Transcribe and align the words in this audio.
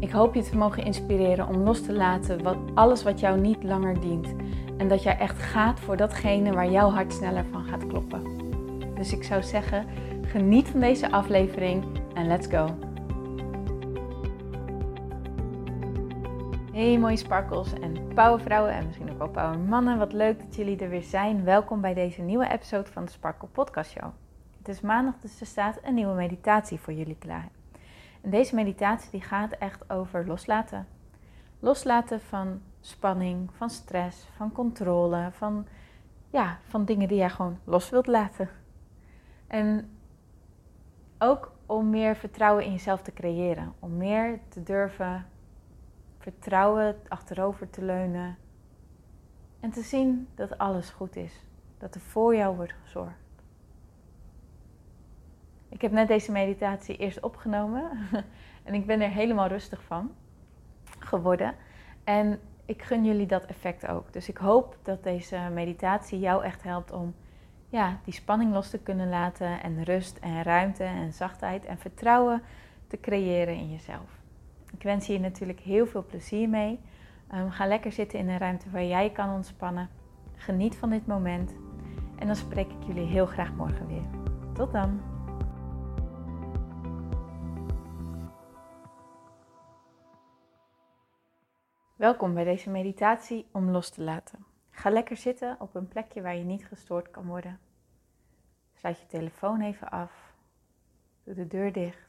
Ik 0.00 0.10
hoop 0.10 0.34
je 0.34 0.42
te 0.42 0.56
mogen 0.56 0.84
inspireren 0.84 1.48
om 1.48 1.56
los 1.56 1.82
te 1.82 1.92
laten 1.92 2.42
wat, 2.42 2.56
alles 2.74 3.02
wat 3.02 3.20
jou 3.20 3.40
niet 3.40 3.62
langer 3.62 4.00
dient. 4.00 4.34
En 4.76 4.88
dat 4.88 5.02
jij 5.02 5.18
echt 5.18 5.38
gaat 5.38 5.80
voor 5.80 5.96
datgene 5.96 6.52
waar 6.52 6.70
jouw 6.70 6.90
hart 6.90 7.12
sneller 7.12 7.44
van 7.50 7.64
gaat 7.64 7.86
kloppen. 7.86 8.22
Dus 8.94 9.12
ik 9.12 9.24
zou 9.24 9.42
zeggen, 9.42 9.86
geniet 10.22 10.68
van 10.68 10.80
deze 10.80 11.10
aflevering 11.10 11.84
en 12.14 12.26
let's 12.26 12.46
go. 12.46 12.74
Hey 16.72 16.98
mooie 16.98 17.16
sparkles 17.16 17.72
en 17.72 18.14
powervrouwen 18.14 18.72
en 18.72 18.86
misschien 18.86 19.10
ook 19.10 19.18
wel 19.18 19.28
powermannen. 19.28 19.98
Wat 19.98 20.12
leuk 20.12 20.38
dat 20.38 20.56
jullie 20.56 20.78
er 20.78 20.88
weer 20.88 21.02
zijn. 21.02 21.44
Welkom 21.44 21.80
bij 21.80 21.94
deze 21.94 22.22
nieuwe 22.22 22.50
episode 22.50 22.90
van 22.90 23.04
de 23.04 23.10
Sparkle 23.10 23.48
Podcast 23.48 23.90
Show. 23.90 24.10
Het 24.58 24.68
is 24.68 24.80
maandag, 24.80 25.14
dus 25.22 25.40
er 25.40 25.46
staat 25.46 25.78
een 25.82 25.94
nieuwe 25.94 26.14
meditatie 26.14 26.80
voor 26.80 26.92
jullie 26.92 27.16
klaar. 27.18 27.48
En 28.20 28.30
deze 28.30 28.54
meditatie 28.54 29.10
die 29.10 29.20
gaat 29.20 29.52
echt 29.52 29.90
over 29.90 30.26
loslaten. 30.26 30.86
Loslaten 31.58 32.20
van 32.20 32.60
spanning, 32.80 33.50
van 33.52 33.70
stress, 33.70 34.26
van 34.36 34.52
controle, 34.52 35.28
van, 35.32 35.66
ja, 36.30 36.58
van 36.62 36.84
dingen 36.84 37.08
die 37.08 37.16
jij 37.16 37.30
gewoon 37.30 37.58
los 37.64 37.90
wilt 37.90 38.06
laten. 38.06 38.48
En 39.46 39.90
ook 41.18 41.52
om 41.66 41.90
meer 41.90 42.16
vertrouwen 42.16 42.64
in 42.64 42.72
jezelf 42.72 43.02
te 43.02 43.12
creëren. 43.12 43.72
Om 43.78 43.96
meer 43.96 44.40
te 44.48 44.62
durven 44.62 45.26
vertrouwen, 46.18 46.96
achterover 47.08 47.70
te 47.70 47.84
leunen. 47.84 48.36
En 49.60 49.70
te 49.70 49.82
zien 49.82 50.28
dat 50.34 50.58
alles 50.58 50.90
goed 50.90 51.16
is. 51.16 51.32
Dat 51.78 51.94
er 51.94 52.00
voor 52.00 52.36
jou 52.36 52.56
wordt 52.56 52.74
gezorgd. 52.82 53.27
Ik 55.68 55.80
heb 55.80 55.92
net 55.92 56.08
deze 56.08 56.32
meditatie 56.32 56.96
eerst 56.96 57.20
opgenomen 57.20 57.90
en 58.64 58.74
ik 58.74 58.86
ben 58.86 59.00
er 59.00 59.10
helemaal 59.10 59.46
rustig 59.46 59.82
van 59.82 60.10
geworden. 60.98 61.54
En 62.04 62.40
ik 62.64 62.82
gun 62.82 63.04
jullie 63.04 63.26
dat 63.26 63.46
effect 63.46 63.86
ook. 63.86 64.12
Dus 64.12 64.28
ik 64.28 64.36
hoop 64.36 64.76
dat 64.82 65.02
deze 65.02 65.38
meditatie 65.52 66.18
jou 66.18 66.44
echt 66.44 66.62
helpt 66.62 66.92
om 66.92 67.14
ja, 67.68 67.98
die 68.04 68.14
spanning 68.14 68.52
los 68.52 68.70
te 68.70 68.78
kunnen 68.78 69.08
laten 69.08 69.62
en 69.62 69.84
rust 69.84 70.18
en 70.18 70.42
ruimte 70.42 70.84
en 70.84 71.12
zachtheid 71.12 71.64
en 71.64 71.78
vertrouwen 71.78 72.42
te 72.86 73.00
creëren 73.00 73.54
in 73.54 73.70
jezelf. 73.70 74.20
Ik 74.72 74.82
wens 74.82 75.06
je 75.06 75.20
natuurlijk 75.20 75.60
heel 75.60 75.86
veel 75.86 76.04
plezier 76.04 76.48
mee. 76.48 76.80
Um, 77.34 77.50
ga 77.50 77.66
lekker 77.66 77.92
zitten 77.92 78.18
in 78.18 78.28
een 78.28 78.38
ruimte 78.38 78.70
waar 78.70 78.84
jij 78.84 79.10
kan 79.10 79.34
ontspannen. 79.34 79.88
Geniet 80.36 80.76
van 80.76 80.90
dit 80.90 81.06
moment. 81.06 81.54
En 82.18 82.26
dan 82.26 82.36
spreek 82.36 82.70
ik 82.70 82.86
jullie 82.86 83.06
heel 83.06 83.26
graag 83.26 83.52
morgen 83.52 83.86
weer. 83.86 84.06
Tot 84.54 84.72
dan! 84.72 85.17
Welkom 91.98 92.34
bij 92.34 92.44
deze 92.44 92.70
meditatie 92.70 93.46
om 93.52 93.70
los 93.70 93.90
te 93.90 94.02
laten. 94.02 94.44
Ga 94.70 94.90
lekker 94.90 95.16
zitten 95.16 95.60
op 95.60 95.74
een 95.74 95.88
plekje 95.88 96.22
waar 96.22 96.36
je 96.36 96.44
niet 96.44 96.66
gestoord 96.66 97.10
kan 97.10 97.26
worden. 97.26 97.60
Sluit 98.74 99.00
je 99.00 99.06
telefoon 99.06 99.60
even 99.60 99.90
af. 99.90 100.34
Doe 101.24 101.34
de 101.34 101.46
deur 101.46 101.72
dicht. 101.72 102.08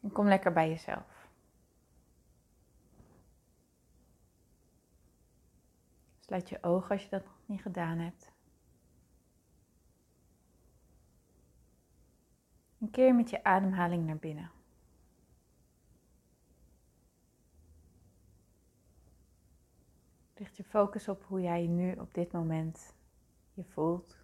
En 0.00 0.12
kom 0.12 0.26
lekker 0.26 0.52
bij 0.52 0.68
jezelf. 0.68 1.28
Sluit 6.18 6.48
je 6.48 6.62
ogen 6.62 6.90
als 6.90 7.02
je 7.02 7.10
dat 7.10 7.24
nog 7.24 7.38
niet 7.46 7.62
gedaan 7.62 7.98
hebt. 7.98 8.32
En 12.80 12.90
keer 12.90 13.14
met 13.14 13.30
je 13.30 13.44
ademhaling 13.44 14.06
naar 14.06 14.18
binnen. 14.18 14.50
Richt 20.44 20.56
je 20.56 20.64
focus 20.64 21.08
op 21.08 21.24
hoe 21.24 21.40
jij 21.40 21.66
nu 21.66 21.92
op 21.92 22.14
dit 22.14 22.32
moment 22.32 22.94
je 23.52 23.64
voelt. 23.64 24.16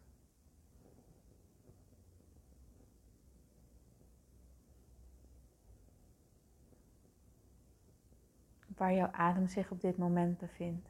Waar 8.77 8.95
jouw 8.95 9.11
adem 9.11 9.47
zich 9.47 9.71
op 9.71 9.81
dit 9.81 9.97
moment 9.97 10.39
bevindt. 10.39 10.89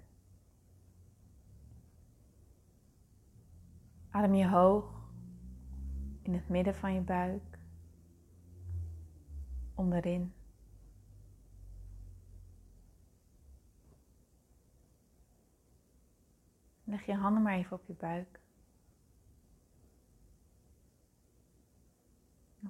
Adem 4.10 4.34
je 4.34 4.48
hoog 4.48 5.12
in 6.22 6.34
het 6.34 6.48
midden 6.48 6.74
van 6.74 6.94
je 6.94 7.00
buik, 7.00 7.58
onderin. 9.74 10.40
Leg 16.91 17.06
je 17.06 17.15
handen 17.15 17.43
maar 17.43 17.55
even 17.55 17.77
op 17.77 17.87
je 17.87 17.93
buik. 17.93 18.41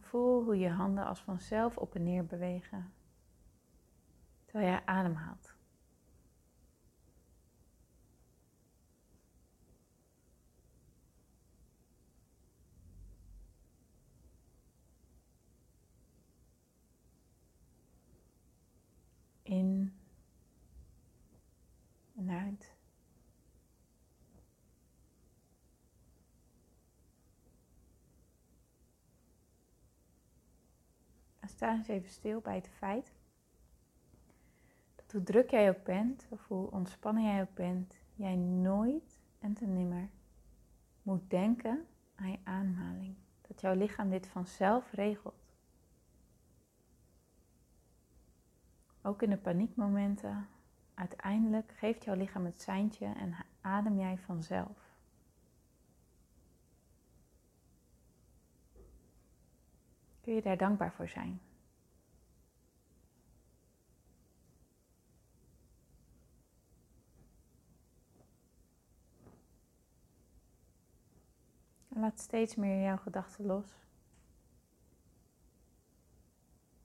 Voel 0.00 0.44
hoe 0.44 0.58
je 0.58 0.68
handen 0.68 1.06
als 1.06 1.20
vanzelf 1.20 1.76
op 1.76 1.94
en 1.94 2.02
neer 2.02 2.26
bewegen 2.26 2.92
terwijl 4.44 4.72
je 4.72 4.86
ademhaalt. 4.86 5.54
In 19.42 19.94
en 22.16 22.30
uit. 22.30 22.69
Sta 31.60 31.72
eens 31.72 31.88
even 31.88 32.10
stil 32.10 32.40
bij 32.40 32.54
het 32.54 32.68
feit 32.68 33.12
dat 34.94 35.12
hoe 35.12 35.22
druk 35.22 35.50
jij 35.50 35.68
ook 35.68 35.84
bent, 35.84 36.26
of 36.28 36.46
hoe 36.46 36.70
ontspannen 36.70 37.24
jij 37.24 37.40
ook 37.40 37.54
bent, 37.54 37.98
jij 38.14 38.36
nooit 38.36 39.20
en 39.38 39.54
te 39.54 39.66
nimmer 39.66 40.08
moet 41.02 41.30
denken 41.30 41.86
aan 42.14 42.30
je 42.30 42.38
ademhaling. 42.44 43.14
Dat 43.48 43.60
jouw 43.60 43.74
lichaam 43.74 44.10
dit 44.10 44.26
vanzelf 44.26 44.92
regelt. 44.92 45.44
Ook 49.02 49.22
in 49.22 49.30
de 49.30 49.36
paniekmomenten, 49.36 50.48
uiteindelijk 50.94 51.72
geeft 51.76 52.04
jouw 52.04 52.16
lichaam 52.16 52.44
het 52.44 52.60
seintje 52.60 53.06
en 53.06 53.34
adem 53.60 53.98
jij 53.98 54.18
vanzelf. 54.18 54.94
Kun 60.20 60.34
je 60.34 60.42
daar 60.42 60.56
dankbaar 60.56 60.92
voor 60.92 61.08
zijn? 61.08 61.40
Laat 72.00 72.20
steeds 72.20 72.54
meer 72.54 72.82
jouw 72.82 72.96
gedachten 72.96 73.46
los. 73.46 73.66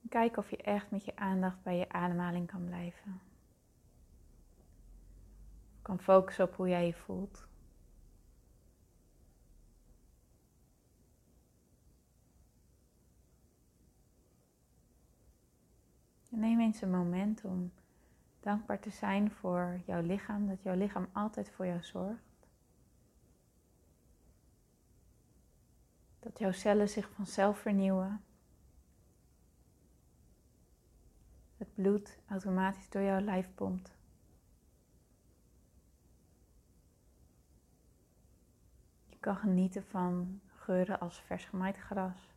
Kijk 0.09 0.37
of 0.37 0.49
je 0.49 0.57
echt 0.57 0.91
met 0.91 1.05
je 1.05 1.15
aandacht 1.15 1.63
bij 1.63 1.77
je 1.77 1.89
ademhaling 1.89 2.47
kan 2.47 2.65
blijven. 2.65 3.21
kan 5.85 5.99
focussen 5.99 6.45
op 6.45 6.55
hoe 6.55 6.67
jij 6.67 6.85
je 6.85 6.93
voelt. 6.93 7.47
Neem 16.29 16.59
eens 16.59 16.81
een 16.81 16.91
moment 16.91 17.43
om 17.43 17.71
dankbaar 18.39 18.79
te 18.79 18.89
zijn 18.89 19.31
voor 19.31 19.81
jouw 19.85 20.01
lichaam, 20.01 20.47
dat 20.47 20.63
jouw 20.63 20.75
lichaam 20.75 21.07
altijd 21.11 21.49
voor 21.49 21.65
jou 21.65 21.83
zorgt. 21.83 22.34
Dat 26.25 26.39
jouw 26.39 26.51
cellen 26.51 26.89
zich 26.89 27.09
vanzelf 27.09 27.59
vernieuwen. 27.59 28.23
het 31.57 31.73
bloed 31.73 32.19
automatisch 32.27 32.89
door 32.89 33.01
jouw 33.01 33.19
lijf 33.19 33.49
pompt. 33.55 33.93
Je 39.05 39.17
kan 39.19 39.35
genieten 39.35 39.83
van 39.83 40.41
geuren 40.47 40.99
als 40.99 41.21
vers 41.21 41.45
gemaaid 41.45 41.77
gras, 41.77 42.33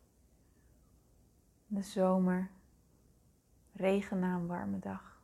de 1.67 1.81
zomer, 1.81 2.49
regen 3.73 4.19
na 4.19 4.35
een 4.35 4.47
warme 4.47 4.79
dag, 4.79 5.21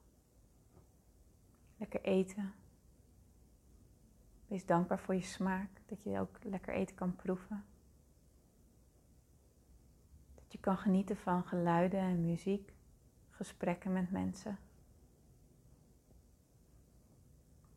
lekker 1.78 2.02
eten. 2.02 2.54
Wees 4.48 4.66
dankbaar 4.66 5.00
voor 5.00 5.16
je 5.16 5.22
smaak, 5.22 5.70
dat 5.86 6.04
je 6.04 6.20
ook 6.20 6.44
lekker 6.44 6.74
eten 6.74 6.96
kan 6.96 7.16
proeven. 7.16 7.66
Kan 10.66 10.78
genieten 10.78 11.18
van 11.18 11.44
geluiden 11.44 12.00
en 12.00 12.26
muziek, 12.26 12.74
gesprekken 13.30 13.94
met 13.94 14.12
mensen. 14.12 14.58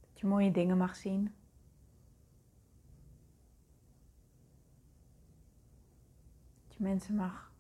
Dat 0.01 0.21
je 0.21 0.27
mooie 0.27 0.51
dingen 0.51 0.77
mag 0.77 0.97
zien. 0.97 1.35
Dat 6.67 6.77
je 6.77 6.83
mensen 6.83 7.15
mag 7.15 7.53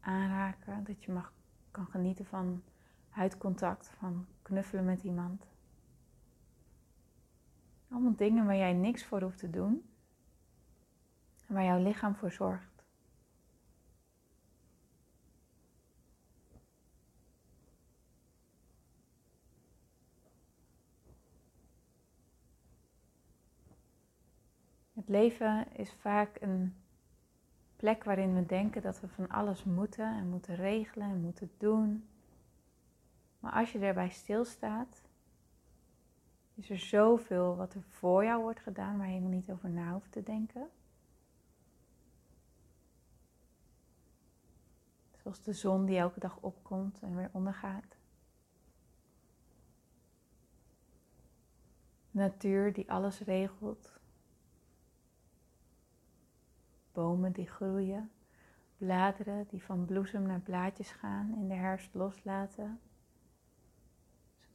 aanraken, 0.00 0.84
dat 0.84 1.04
je 1.04 1.12
mag, 1.12 1.32
kan 1.70 1.86
genieten 1.86 2.26
van 2.26 2.62
huidcontact, 3.08 3.88
van 3.98 4.26
knuffelen 4.42 4.84
met 4.84 5.02
iemand. 5.02 5.46
Allemaal 7.90 8.16
dingen 8.16 8.46
waar 8.46 8.56
jij 8.56 8.72
niks 8.72 9.04
voor 9.04 9.22
hoeft 9.22 9.38
te 9.38 9.50
doen. 9.50 9.90
En 11.46 11.54
waar 11.54 11.64
jouw 11.64 11.82
lichaam 11.82 12.14
voor 12.14 12.32
zorgt. 12.32 12.70
Het 24.90 24.98
leven 25.10 25.72
is 25.72 25.92
vaak 25.92 26.40
een 26.40 26.74
plek 27.76 28.04
waarin 28.04 28.34
we 28.34 28.46
denken 28.46 28.82
dat 28.82 29.00
we 29.00 29.08
van 29.08 29.28
alles 29.28 29.64
moeten 29.64 30.16
en 30.16 30.28
moeten 30.28 30.54
regelen 30.54 31.08
en 31.08 31.20
moeten 31.20 31.50
doen. 31.58 32.08
Maar 33.40 33.52
als 33.52 33.72
je 33.72 33.78
erbij 33.78 34.08
stilstaat 34.08 35.02
is 36.54 36.70
er 36.70 36.78
zoveel 36.78 37.56
wat 37.56 37.74
er 37.74 37.82
voor 37.82 38.24
jou 38.24 38.42
wordt 38.42 38.60
gedaan 38.60 38.96
waar 38.96 39.06
je 39.06 39.12
helemaal 39.12 39.34
niet 39.34 39.50
over 39.50 39.70
na 39.70 39.92
hoeft 39.92 40.12
te 40.12 40.22
denken. 40.22 40.68
Zoals 45.22 45.42
de 45.42 45.52
zon 45.52 45.84
die 45.84 45.98
elke 45.98 46.20
dag 46.20 46.36
opkomt 46.40 47.00
en 47.00 47.16
weer 47.16 47.30
ondergaat. 47.32 47.98
natuur 52.10 52.72
die 52.72 52.90
alles 52.90 53.20
regelt. 53.20 53.99
Bomen 56.92 57.32
die 57.32 57.48
groeien. 57.48 58.10
Bladeren 58.76 59.46
die 59.48 59.62
van 59.62 59.84
bloesem 59.84 60.22
naar 60.22 60.40
blaadjes 60.40 60.90
gaan, 60.90 61.34
in 61.34 61.48
de 61.48 61.54
herfst 61.54 61.94
loslaten 61.94 62.80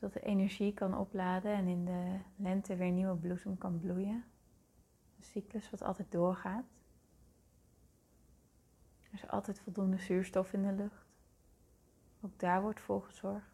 dat 0.05 0.13
de 0.13 0.19
energie 0.19 0.73
kan 0.73 0.97
opladen 0.97 1.53
en 1.53 1.67
in 1.67 1.85
de 1.85 2.19
lente 2.35 2.75
weer 2.75 2.91
nieuwe 2.91 3.15
bloesem 3.15 3.57
kan 3.57 3.79
bloeien. 3.79 4.25
Een 5.17 5.23
cyclus 5.23 5.69
wat 5.69 5.81
altijd 5.81 6.11
doorgaat. 6.11 6.65
Er 9.01 9.13
is 9.13 9.27
altijd 9.27 9.59
voldoende 9.59 9.97
zuurstof 9.97 10.53
in 10.53 10.61
de 10.61 10.71
lucht. 10.71 11.05
Ook 12.21 12.39
daar 12.39 12.61
wordt 12.61 12.79
voor 12.79 13.03
gezorgd. 13.03 13.53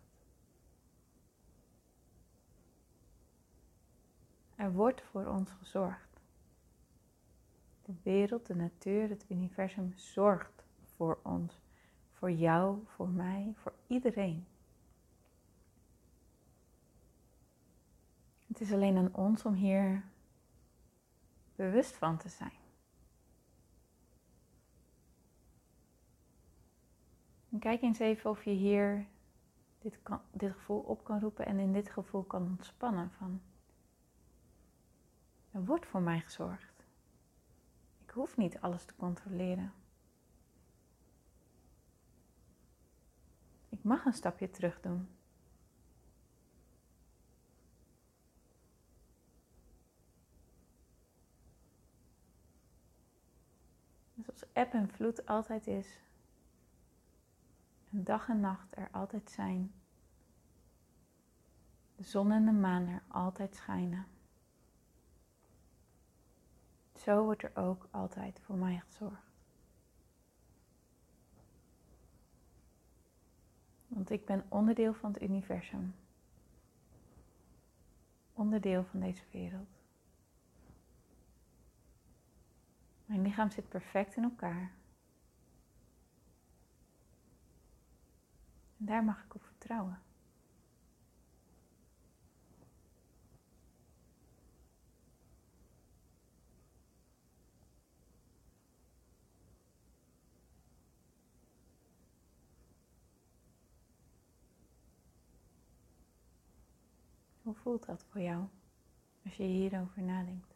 Er 4.55 4.71
wordt 4.71 5.01
voor 5.01 5.25
ons 5.25 5.51
gezorgd. 5.51 6.10
De 7.91 7.97
wereld, 8.03 8.45
de 8.45 8.55
natuur, 8.55 9.09
het 9.09 9.25
universum 9.27 9.93
zorgt 9.95 10.63
voor 10.95 11.19
ons. 11.23 11.61
Voor 12.11 12.31
jou, 12.31 12.83
voor 12.85 13.09
mij, 13.09 13.53
voor 13.55 13.73
iedereen. 13.87 14.45
Het 18.47 18.61
is 18.61 18.71
alleen 18.71 18.97
aan 18.97 19.15
ons 19.15 19.45
om 19.45 19.53
hier 19.53 20.03
bewust 21.55 21.95
van 21.95 22.17
te 22.17 22.29
zijn. 22.29 22.59
Kijk 27.59 27.81
eens 27.81 27.99
even 27.99 28.29
of 28.29 28.43
je 28.43 28.51
hier 28.51 29.07
dit, 29.79 29.99
dit 30.31 30.51
gevoel 30.51 30.79
op 30.79 31.03
kan 31.03 31.19
roepen 31.19 31.45
en 31.45 31.59
in 31.59 31.73
dit 31.73 31.89
gevoel 31.89 32.23
kan 32.23 32.41
ontspannen 32.41 33.11
van. 33.11 33.41
Er 35.51 35.65
wordt 35.65 35.85
voor 35.85 36.01
mij 36.01 36.19
gezorgd. 36.19 36.70
Ik 38.11 38.17
hoef 38.17 38.37
niet 38.37 38.59
alles 38.59 38.85
te 38.85 38.95
controleren. 38.95 39.73
Ik 43.69 43.83
mag 43.83 44.05
een 44.05 44.13
stapje 44.13 44.49
terug 44.49 44.81
doen. 44.81 45.09
Zoals 54.23 54.43
eb 54.53 54.73
en 54.73 54.89
vloed 54.89 55.25
altijd 55.25 55.67
is. 55.67 55.99
En 57.91 58.03
dag 58.03 58.29
en 58.29 58.39
nacht 58.39 58.77
er 58.77 58.89
altijd 58.91 59.29
zijn. 59.29 59.73
De 61.95 62.03
zon 62.03 62.31
en 62.31 62.45
de 62.45 62.51
maan 62.51 62.87
er 62.87 63.03
altijd 63.07 63.55
schijnen. 63.55 64.05
Zo 67.03 67.23
wordt 67.23 67.43
er 67.43 67.55
ook 67.55 67.87
altijd 67.91 68.39
voor 68.39 68.55
mij 68.55 68.79
gezorgd. 68.79 69.31
Want 73.87 74.09
ik 74.09 74.25
ben 74.25 74.45
onderdeel 74.49 74.93
van 74.93 75.13
het 75.13 75.21
universum. 75.21 75.95
Onderdeel 78.33 78.83
van 78.83 78.99
deze 78.99 79.23
wereld. 79.31 79.69
Mijn 83.05 83.21
lichaam 83.21 83.49
zit 83.49 83.69
perfect 83.69 84.15
in 84.15 84.23
elkaar. 84.23 84.71
En 88.77 88.85
daar 88.85 89.03
mag 89.03 89.23
ik 89.23 89.35
op 89.35 89.43
vertrouwen. 89.43 90.01
Hoe 107.51 107.59
voelt 107.59 107.85
dat 107.85 108.03
voor 108.03 108.21
jou 108.21 108.47
als 109.25 109.35
je 109.35 109.43
hierover 109.43 110.01
nadenkt? 110.01 110.55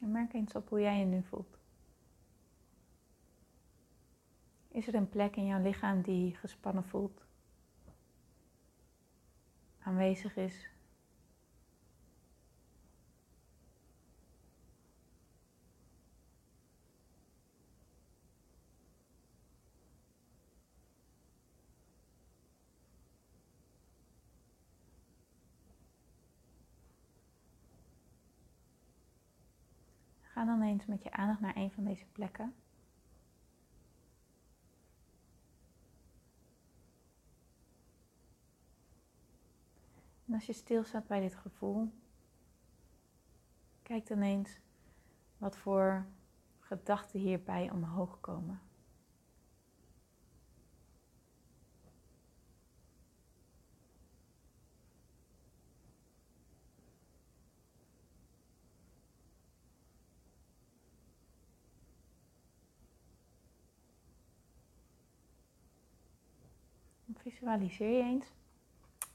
En 0.00 0.10
merk 0.10 0.32
eens 0.32 0.54
op 0.54 0.68
hoe 0.68 0.80
jij 0.80 0.98
je 0.98 1.04
nu 1.04 1.22
voelt. 1.22 1.58
Is 4.68 4.86
er 4.86 4.94
een 4.94 5.08
plek 5.08 5.36
in 5.36 5.46
jouw 5.46 5.62
lichaam 5.62 6.02
die 6.02 6.34
gespannen 6.34 6.84
voelt? 6.84 7.24
Aanwezig 9.78 10.36
is? 10.36 10.77
Ga 30.38 30.44
dan 30.44 30.62
eens 30.62 30.86
met 30.86 31.02
je 31.02 31.12
aandacht 31.12 31.40
naar 31.40 31.56
een 31.56 31.70
van 31.70 31.84
deze 31.84 32.06
plekken. 32.12 32.54
En 40.26 40.34
als 40.34 40.46
je 40.46 40.52
stilstaat 40.52 41.06
bij 41.06 41.20
dit 41.20 41.34
gevoel, 41.34 41.92
kijk 43.82 44.06
dan 44.06 44.22
eens 44.22 44.60
wat 45.38 45.56
voor 45.56 46.06
gedachten 46.58 47.20
hierbij 47.20 47.70
omhoog 47.70 48.20
komen. 48.20 48.60
Visualiseer 67.28 67.96
je 67.96 68.02
eens 68.02 68.32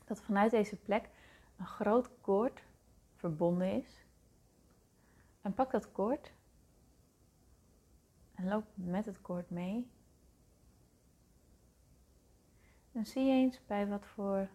dat 0.06 0.22
vanuit 0.22 0.52
deze 0.52 0.76
plek 0.76 1.10
een 1.58 1.66
groot 1.66 2.10
koord 2.22 2.64
verbonden 3.16 3.72
is. 3.72 4.06
En 5.42 5.54
pak 5.54 5.72
dat 5.72 5.92
koord 5.92 6.34
en 8.36 8.48
loop 8.48 8.66
met 8.74 9.06
het 9.06 9.22
koord 9.22 9.50
mee. 9.50 9.90
En 12.92 13.06
zie 13.06 13.30
eens 13.30 13.66
bij 13.66 13.88
wat 13.88 14.06
voor 14.06 14.50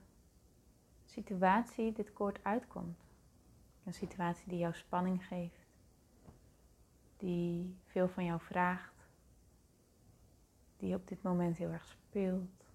situatie 1.05 1.93
dit 1.93 2.13
koord 2.13 2.45
uitkomt. 2.45 2.99
Een 3.85 3.95
situatie 3.95 4.49
die 4.49 4.59
jou 4.59 4.75
spanning 4.75 5.27
geeft, 5.27 5.67
die 7.17 7.77
veel 7.85 8.09
van 8.09 8.25
jou 8.25 8.41
vraagt, 8.41 9.09
die 10.77 10.95
op 10.95 11.09
dit 11.09 11.23
moment 11.23 11.57
heel 11.57 11.71
erg 11.71 11.87
speelt. 11.87 12.68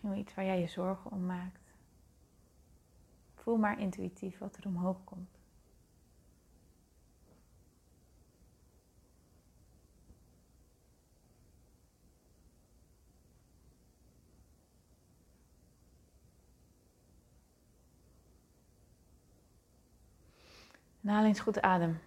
Misschien 0.00 0.20
iets 0.20 0.34
waar 0.34 0.44
jij 0.44 0.60
je 0.60 0.66
zorgen 0.66 1.10
om 1.10 1.26
maakt. 1.26 1.74
Voel 3.34 3.56
maar 3.56 3.80
intuïtief 3.80 4.38
wat 4.38 4.56
er 4.56 4.66
omhoog 4.66 5.04
komt. 5.04 5.38
En 21.00 21.08
haal 21.08 21.24
eens 21.24 21.40
goed 21.40 21.60
adem. 21.60 22.00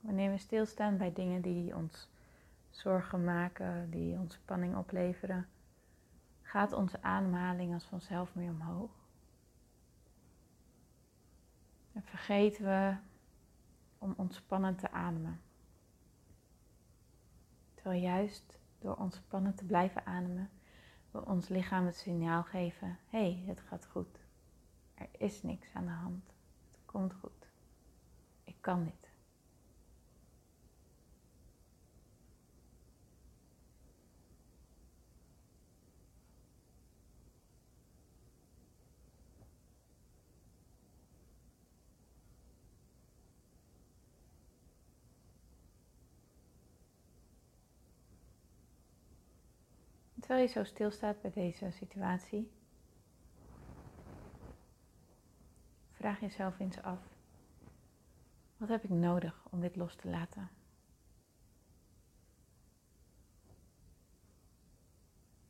Wanneer 0.00 0.30
we 0.30 0.38
stilstaan 0.38 0.96
bij 0.96 1.12
dingen 1.12 1.40
die 1.40 1.76
ons 1.76 2.08
zorgen 2.78 3.24
maken, 3.24 3.90
die 3.90 4.18
ons 4.18 4.34
spanning 4.34 4.76
opleveren, 4.76 5.48
gaat 6.42 6.72
onze 6.72 7.02
ademhaling 7.02 7.74
als 7.74 7.84
vanzelf 7.84 8.34
meer 8.34 8.50
omhoog. 8.50 8.90
En 11.92 12.02
vergeten 12.02 12.64
we 12.64 12.96
om 13.98 14.14
ontspannen 14.16 14.76
te 14.76 14.90
ademen. 14.90 15.40
Terwijl 17.74 18.00
juist 18.00 18.58
door 18.78 18.96
ontspannen 18.96 19.54
te 19.54 19.64
blijven 19.64 20.06
ademen, 20.06 20.50
we 21.10 21.24
ons 21.24 21.48
lichaam 21.48 21.86
het 21.86 21.96
signaal 21.96 22.42
geven: 22.42 22.98
hé, 23.08 23.32
hey, 23.32 23.44
het 23.46 23.60
gaat 23.60 23.86
goed. 23.86 24.20
Er 24.94 25.08
is 25.18 25.42
niks 25.42 25.68
aan 25.74 25.84
de 25.84 25.90
hand. 25.90 26.24
Het 26.72 26.84
komt 26.84 27.14
goed. 27.14 27.46
Ik 28.44 28.56
kan 28.60 28.84
dit. 28.84 29.07
Terwijl 50.28 50.48
je 50.48 50.52
zo 50.54 50.64
stilstaat 50.64 51.20
bij 51.20 51.30
deze 51.30 51.70
situatie, 51.70 52.50
vraag 55.92 56.20
jezelf 56.20 56.58
eens 56.58 56.82
af: 56.82 56.98
wat 58.56 58.68
heb 58.68 58.84
ik 58.84 58.90
nodig 58.90 59.46
om 59.50 59.60
dit 59.60 59.76
los 59.76 59.94
te 59.94 60.08
laten? 60.08 60.50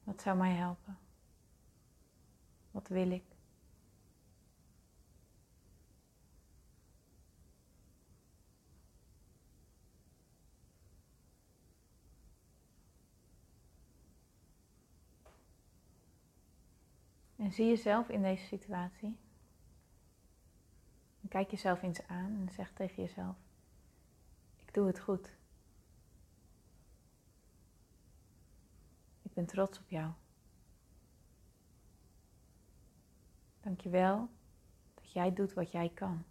Wat 0.04 0.20
zou 0.20 0.36
mij 0.36 0.54
helpen? 0.54 0.98
Wat 2.70 2.88
wil 2.88 3.10
ik? 3.10 3.37
En 17.48 17.54
zie 17.54 17.66
jezelf 17.66 18.08
in 18.08 18.22
deze 18.22 18.44
situatie. 18.46 19.16
En 21.20 21.28
kijk 21.28 21.50
jezelf 21.50 21.82
eens 21.82 22.06
aan 22.06 22.36
en 22.40 22.48
zeg 22.52 22.72
tegen 22.72 23.02
jezelf: 23.02 23.36
Ik 24.56 24.74
doe 24.74 24.86
het 24.86 25.00
goed. 25.00 25.36
Ik 29.22 29.32
ben 29.32 29.46
trots 29.46 29.78
op 29.78 29.88
jou. 29.88 30.12
Dank 33.60 33.80
je 33.80 33.88
wel 33.88 34.28
dat 34.94 35.12
jij 35.12 35.32
doet 35.32 35.52
wat 35.52 35.72
jij 35.72 35.88
kan. 35.88 36.24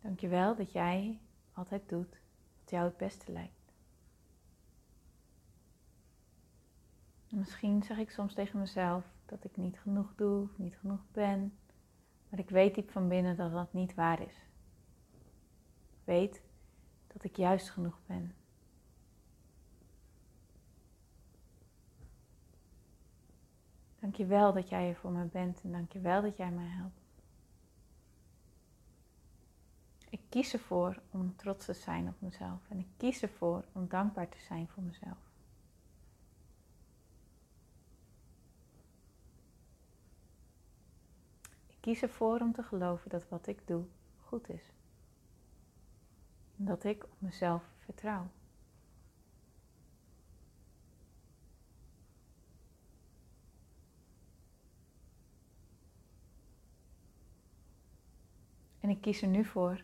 Dank 0.00 0.20
je 0.20 0.28
wel 0.28 0.56
dat 0.56 0.72
jij 0.72 1.20
altijd 1.52 1.88
doet 1.88 2.20
wat 2.60 2.70
jou 2.70 2.84
het 2.84 2.96
beste 2.96 3.32
lijkt. 3.32 3.57
Misschien 7.28 7.82
zeg 7.82 7.98
ik 7.98 8.10
soms 8.10 8.34
tegen 8.34 8.58
mezelf 8.58 9.04
dat 9.26 9.44
ik 9.44 9.56
niet 9.56 9.78
genoeg 9.78 10.14
doe, 10.16 10.48
niet 10.56 10.76
genoeg 10.76 11.00
ben. 11.12 11.58
Maar 12.28 12.38
ik 12.38 12.50
weet 12.50 12.74
diep 12.74 12.90
van 12.90 13.08
binnen 13.08 13.36
dat 13.36 13.52
dat 13.52 13.72
niet 13.72 13.94
waar 13.94 14.20
is. 14.20 14.36
Ik 15.90 16.04
weet 16.04 16.42
dat 17.06 17.24
ik 17.24 17.36
juist 17.36 17.70
genoeg 17.70 17.98
ben. 18.06 18.34
Dank 24.00 24.14
je 24.14 24.26
wel 24.26 24.52
dat 24.52 24.68
jij 24.68 24.88
er 24.88 24.96
voor 24.96 25.10
me 25.10 25.24
bent 25.24 25.60
en 25.62 25.72
dank 25.72 25.92
je 25.92 26.00
wel 26.00 26.22
dat 26.22 26.36
jij 26.36 26.50
mij 26.50 26.66
helpt. 26.66 27.00
Ik 30.10 30.20
kies 30.28 30.52
ervoor 30.52 31.00
om 31.10 31.36
trots 31.36 31.64
te 31.64 31.72
zijn 31.72 32.08
op 32.08 32.14
mezelf 32.18 32.60
en 32.68 32.78
ik 32.78 32.86
kies 32.96 33.22
ervoor 33.22 33.64
om 33.72 33.88
dankbaar 33.88 34.28
te 34.28 34.40
zijn 34.40 34.68
voor 34.68 34.82
mezelf. 34.82 35.27
Kies 41.88 42.02
ervoor 42.02 42.40
om 42.40 42.52
te 42.52 42.62
geloven 42.62 43.10
dat 43.10 43.28
wat 43.28 43.46
ik 43.46 43.66
doe 43.66 43.84
goed 44.20 44.48
is. 44.48 44.62
Dat 46.56 46.84
ik 46.84 47.04
op 47.04 47.16
mezelf 47.18 47.62
vertrouw. 47.78 48.26
En 58.80 58.88
ik 58.88 59.00
kies 59.00 59.22
er 59.22 59.28
nu 59.28 59.44
voor 59.44 59.82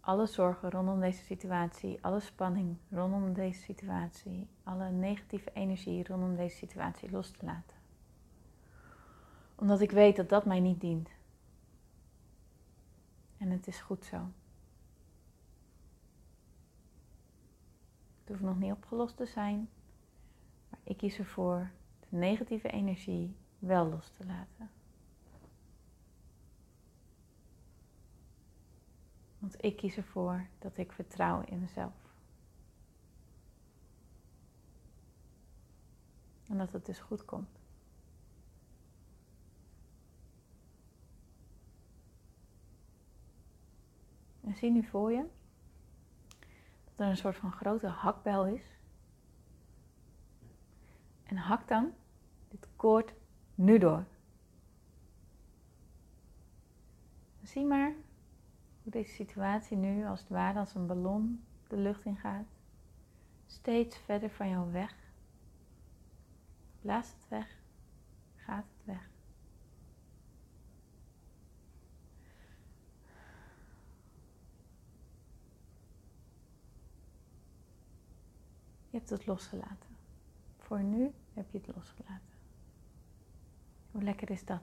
alle 0.00 0.26
zorgen 0.26 0.70
rondom 0.70 1.00
deze 1.00 1.24
situatie, 1.24 1.98
alle 2.00 2.20
spanning 2.20 2.76
rondom 2.90 3.32
deze 3.32 3.60
situatie, 3.60 4.48
alle 4.62 4.90
negatieve 4.90 5.50
energie 5.52 6.04
rondom 6.06 6.36
deze 6.36 6.56
situatie 6.56 7.10
los 7.10 7.30
te 7.30 7.44
laten. 7.44 7.76
Omdat 9.54 9.80
ik 9.80 9.90
weet 9.90 10.16
dat 10.16 10.28
dat 10.28 10.44
mij 10.44 10.60
niet 10.60 10.80
dient. 10.80 11.08
En 13.44 13.50
het 13.50 13.66
is 13.66 13.80
goed 13.80 14.04
zo. 14.04 14.16
Het 18.18 18.28
hoeft 18.28 18.40
nog 18.40 18.58
niet 18.58 18.72
opgelost 18.72 19.16
te 19.16 19.26
zijn, 19.26 19.68
maar 20.68 20.80
ik 20.82 20.96
kies 20.96 21.18
ervoor 21.18 21.70
de 22.00 22.16
negatieve 22.16 22.68
energie 22.68 23.36
wel 23.58 23.86
los 23.86 24.10
te 24.10 24.26
laten. 24.26 24.70
Want 29.38 29.64
ik 29.64 29.76
kies 29.76 29.96
ervoor 29.96 30.46
dat 30.58 30.76
ik 30.76 30.92
vertrouw 30.92 31.40
in 31.40 31.60
mezelf. 31.60 32.14
En 36.46 36.58
dat 36.58 36.72
het 36.72 36.86
dus 36.86 37.00
goed 37.00 37.24
komt. 37.24 37.63
En 44.44 44.54
zie 44.54 44.70
nu 44.70 44.82
voor 44.82 45.12
je 45.12 45.24
dat 46.84 47.06
er 47.06 47.06
een 47.06 47.16
soort 47.16 47.36
van 47.36 47.52
grote 47.52 47.86
hakbel 47.86 48.46
is. 48.46 48.64
En 51.24 51.36
hak 51.36 51.68
dan 51.68 51.92
dit 52.48 52.68
koord 52.76 53.14
nu 53.54 53.78
door. 53.78 54.04
Zie 57.42 57.64
maar 57.64 57.92
hoe 58.82 58.92
deze 58.92 59.14
situatie 59.14 59.76
nu 59.76 60.06
als 60.06 60.20
het 60.20 60.28
ware 60.28 60.58
als 60.58 60.74
een 60.74 60.86
ballon 60.86 61.44
de 61.68 61.76
lucht 61.76 62.04
in 62.04 62.16
gaat. 62.16 62.46
Steeds 63.46 63.96
verder 63.96 64.30
van 64.30 64.48
jou 64.48 64.72
weg. 64.72 64.94
Blaast 66.80 67.12
het 67.12 67.28
weg. 67.28 67.56
Gaat 68.36 68.64
het 68.64 68.84
weg. 68.84 69.12
Je 78.94 79.00
hebt 79.00 79.12
het 79.12 79.26
losgelaten. 79.26 79.96
Voor 80.58 80.82
nu 80.82 81.12
heb 81.32 81.50
je 81.50 81.58
het 81.58 81.76
losgelaten. 81.76 82.34
Hoe 83.90 84.02
lekker 84.02 84.30
is 84.30 84.44
dat? 84.44 84.62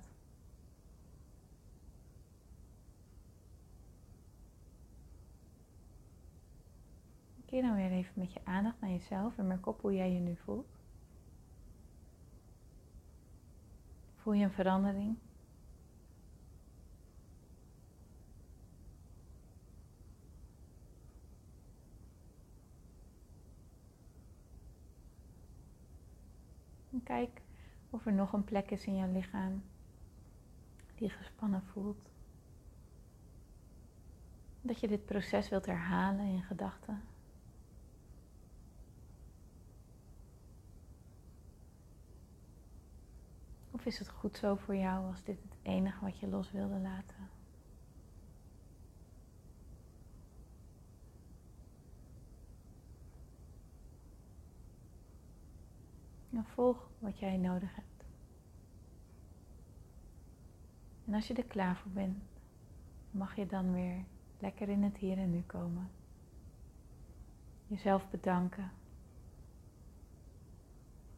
Keer 7.46 7.62
dan 7.62 7.76
weer 7.76 7.92
even 7.92 8.14
met 8.16 8.34
je 8.34 8.40
aandacht 8.44 8.82
naar 8.82 8.90
jezelf 8.90 9.38
en 9.38 9.48
merk 9.48 9.66
op 9.66 9.82
hoe 9.82 9.94
jij 9.94 10.12
je 10.12 10.20
nu 10.20 10.36
voelt. 10.36 10.80
Voel 14.16 14.34
je 14.34 14.44
een 14.44 14.52
verandering? 14.52 15.18
Kijk 27.04 27.42
of 27.90 28.06
er 28.06 28.14
nog 28.14 28.34
een 28.34 28.44
plek 28.44 28.72
is 28.72 28.86
in 28.86 28.96
jouw 28.96 29.12
lichaam 29.12 29.64
die 30.96 31.10
gespannen 31.10 31.64
voelt. 31.64 32.10
Dat 34.62 34.80
je 34.80 34.88
dit 34.88 35.06
proces 35.06 35.50
wilt 35.50 35.66
herhalen 35.66 36.26
in 36.26 36.44
gedachten. 36.44 37.02
Of 43.72 43.86
is 43.86 44.00
het 44.00 44.10
goed 44.10 44.38
zo 44.38 44.56
voor 44.56 44.76
jou 44.76 45.08
als 45.08 45.24
dit 45.24 45.42
het 45.42 45.58
enige 45.62 46.06
wat 46.06 46.20
je 46.20 46.28
los 46.28 46.52
wilde 46.52 46.80
laten? 46.80 47.30
En 56.32 56.46
volg 56.46 56.90
wat 57.00 57.20
jij 57.20 57.38
nodig 57.38 57.76
hebt. 57.76 58.04
En 61.06 61.14
als 61.14 61.28
je 61.28 61.34
er 61.34 61.44
klaar 61.44 61.76
voor 61.76 61.92
bent, 61.92 62.24
mag 63.12 63.36
je 63.36 63.46
dan 63.46 63.74
weer 63.74 64.04
lekker 64.40 64.70
in 64.70 64.84
het 64.84 64.98
hier 64.98 65.18
en 65.18 65.32
nu 65.32 65.42
komen. 65.42 65.90
Jezelf 67.68 68.10
bedanken. 68.10 68.72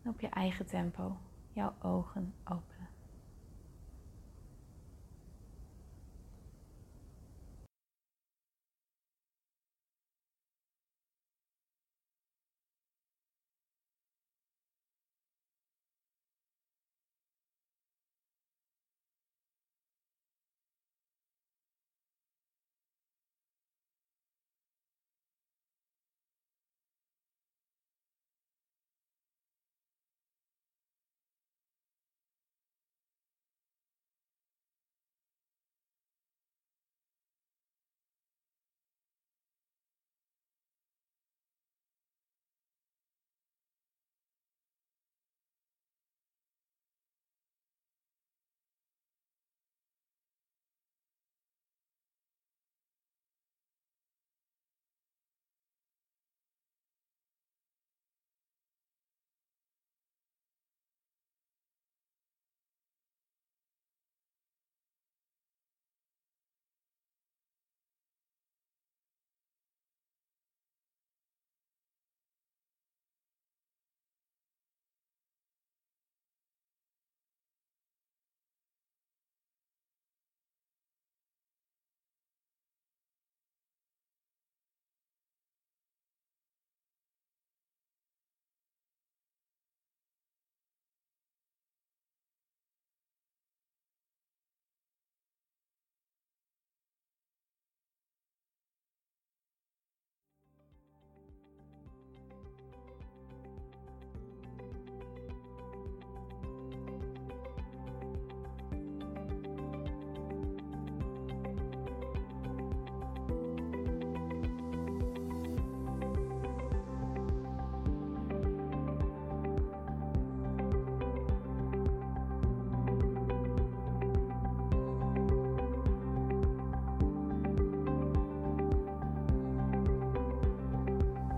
En 0.02 0.10
op 0.10 0.20
je 0.20 0.30
eigen 0.30 0.66
tempo 0.66 1.18
jouw 1.52 1.74
ogen 1.82 2.34
openen. 2.44 2.73